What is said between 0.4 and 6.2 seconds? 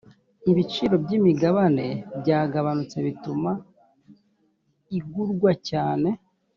ibiciro by’imigabane byagabanutse bituma igurwa cyane